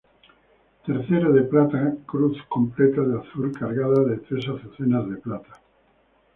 Tercero 0.83 1.31
de 1.31 1.43
plata 1.43 1.93
cruz 2.07 2.35
completa 2.49 3.01
de 3.03 3.19
azur 3.19 3.51
cargada 3.51 4.01
de 4.03 4.17
tres 4.17 4.49
azucenas 4.49 5.07
de 5.07 5.17
plata. 5.17 5.61